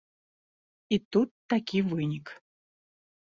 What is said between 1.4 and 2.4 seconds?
такі вынік.